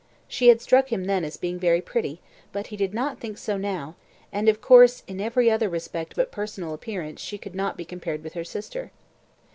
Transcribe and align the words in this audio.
She 0.27 0.47
had 0.47 0.61
struck 0.63 0.91
him 0.91 1.03
then 1.03 1.23
as 1.23 1.37
being 1.37 1.59
very 1.59 1.79
pretty, 1.79 2.21
but 2.51 2.65
he 2.73 2.75
did 2.75 2.91
not 2.91 3.19
think 3.19 3.37
so 3.37 3.55
now, 3.55 3.93
and, 4.33 4.49
of 4.49 4.59
course, 4.59 5.03
in 5.05 5.21
every 5.21 5.51
other 5.51 5.69
respect 5.69 6.15
but 6.15 6.31
personal 6.31 6.73
appearance 6.73 7.21
she 7.21 7.37
could 7.37 7.53
not 7.53 7.77
be 7.77 7.85
compared 7.85 8.23
with 8.23 8.33
her 8.33 8.43
sister. 8.43 8.89